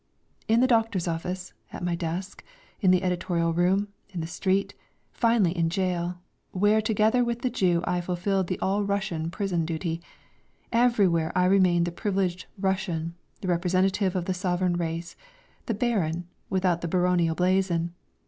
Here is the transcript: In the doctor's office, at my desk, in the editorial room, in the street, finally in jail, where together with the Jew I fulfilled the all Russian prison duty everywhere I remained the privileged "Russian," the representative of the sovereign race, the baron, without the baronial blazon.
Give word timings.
In 0.47 0.61
the 0.61 0.65
doctor's 0.67 1.07
office, 1.07 1.53
at 1.71 1.83
my 1.83 1.93
desk, 1.93 2.43
in 2.79 2.89
the 2.89 3.03
editorial 3.03 3.53
room, 3.53 3.89
in 4.09 4.19
the 4.19 4.25
street, 4.25 4.73
finally 5.11 5.55
in 5.55 5.69
jail, 5.69 6.17
where 6.53 6.81
together 6.81 7.23
with 7.23 7.43
the 7.43 7.51
Jew 7.51 7.81
I 7.85 8.01
fulfilled 8.01 8.47
the 8.47 8.57
all 8.61 8.83
Russian 8.83 9.29
prison 9.29 9.63
duty 9.63 10.01
everywhere 10.71 11.31
I 11.35 11.45
remained 11.45 11.85
the 11.85 11.91
privileged 11.91 12.47
"Russian," 12.57 13.13
the 13.41 13.47
representative 13.47 14.15
of 14.15 14.25
the 14.25 14.33
sovereign 14.33 14.73
race, 14.75 15.15
the 15.67 15.75
baron, 15.75 16.27
without 16.49 16.81
the 16.81 16.87
baronial 16.87 17.35
blazon. 17.35 17.93